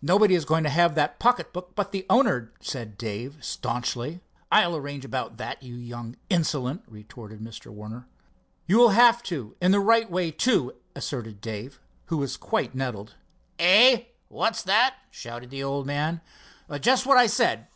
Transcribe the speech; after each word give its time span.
"Nobody 0.00 0.36
is 0.36 0.44
going 0.44 0.62
to 0.62 0.70
have 0.70 0.94
that 0.94 1.18
pocket 1.18 1.52
book 1.52 1.72
but 1.74 1.90
the 1.90 2.06
owner," 2.08 2.52
said 2.60 2.96
Dave 2.96 3.38
staunchly. 3.44 4.20
"I'll 4.52 4.76
arrange 4.76 5.04
about 5.04 5.36
that, 5.38 5.64
you 5.64 5.74
young 5.74 6.14
insolent!" 6.30 6.84
retorted 6.86 7.40
Mr. 7.40 7.72
Warner. 7.72 8.06
"You'll 8.68 8.90
have 8.90 9.20
to, 9.24 9.56
in 9.60 9.72
the 9.72 9.80
right 9.80 10.08
way, 10.08 10.30
too," 10.30 10.76
asserted 10.94 11.40
Dave, 11.40 11.80
who 12.04 12.18
was 12.18 12.36
quite 12.36 12.76
nettled. 12.76 13.16
"Eh—what's 13.58 14.62
that?" 14.62 14.94
shouted 15.10 15.50
the 15.50 15.64
old 15.64 15.86
man. 15.88 16.20
"Just 16.80 17.04
what 17.04 17.18
I 17.18 17.26
said. 17.26 17.66